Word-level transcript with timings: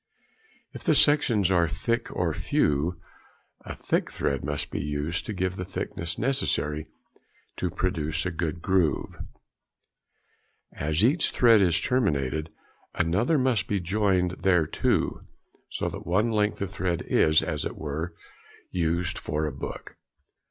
If 0.73 0.83
the 0.83 0.95
sections 0.95 1.51
are 1.51 1.67
thick 1.69 2.09
or 2.15 2.33
few, 2.33 2.99
a 3.63 3.75
thick 3.75 4.11
thread 4.11 4.43
must 4.43 4.71
be 4.71 4.81
used 4.81 5.27
to 5.27 5.31
give 5.33 5.57
the 5.57 5.63
thickness 5.63 6.17
necessary 6.17 6.87
to 7.57 7.69
produce 7.69 8.25
a 8.25 8.31
good 8.31 8.63
groove. 8.63 9.15
As 10.73 11.03
each 11.03 11.29
thread 11.29 11.61
is 11.61 11.79
terminated, 11.79 12.49
another 12.95 13.37
must 13.37 13.67
be 13.67 13.79
joined 13.79 14.41
thereto, 14.41 15.21
so 15.69 15.87
that 15.89 16.07
one 16.07 16.31
length 16.31 16.63
of 16.63 16.71
thread 16.71 17.03
is, 17.03 17.43
as 17.43 17.63
it 17.63 17.75
were, 17.77 18.15
used 18.71 19.19
for 19.19 19.45
a 19.45 19.51
book. 19.51 19.97